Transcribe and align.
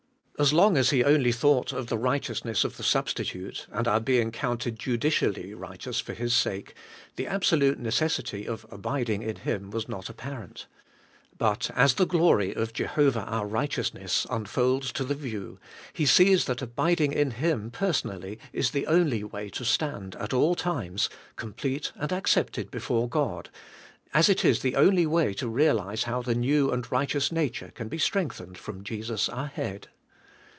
As 0.39 0.51
long 0.53 0.75
as 0.75 0.89
he 0.89 1.03
only 1.03 1.31
thought 1.31 1.71
of 1.71 1.85
the 1.85 1.99
righteousness 1.99 2.63
of 2.63 2.75
the 2.77 2.81
substitute, 2.83 3.67
and 3.71 3.87
our 3.87 3.99
being 3.99 4.31
counted 4.31 4.79
judicially 4.79 5.53
righteous 5.53 5.99
for 5.99 6.13
His 6.15 6.33
sake, 6.33 6.73
the 7.15 7.27
absolute 7.27 7.77
necessity 7.77 8.47
of 8.47 8.65
abiding 8.71 9.21
in 9.21 9.35
Hi7n 9.35 9.69
was 9.69 9.87
not 9.87 10.09
apparent. 10.09 10.65
But 11.37 11.69
as 11.75 11.93
the 11.93 12.07
glory 12.07 12.55
of 12.55 12.73
'Jehovah 12.73 13.19
our 13.25 13.45
right 13.45 13.69
eousness' 13.69 14.25
unfolds 14.31 14.91
to 14.93 15.03
the 15.03 15.13
view, 15.13 15.59
he 15.93 16.07
sees 16.07 16.45
that 16.45 16.63
abiding 16.63 17.11
in 17.11 17.29
Him 17.29 17.69
personally 17.69 18.39
is 18.51 18.71
the 18.71 18.87
only 18.87 19.23
way 19.23 19.47
to 19.51 19.63
stand, 19.63 20.15
at 20.15 20.33
all 20.33 20.55
times, 20.55 21.07
complete 21.35 21.91
and 21.97 22.11
accepted 22.11 22.71
before 22.71 23.07
God, 23.07 23.51
as 24.11 24.27
it 24.27 24.43
is 24.43 24.61
the 24.61 24.75
only 24.75 25.05
way 25.05 25.35
to 25.35 25.47
realize 25.47 26.05
how 26.05 26.23
the 26.23 26.33
new 26.33 26.71
and 26.71 26.91
righteous 26.91 27.31
nature 27.31 27.71
can 27.75 27.87
be 27.87 27.99
strengthened 27.99 28.57
from 28.57 28.83
Jesus 28.83 29.29
our 29.29 29.45
Head. 29.45 29.89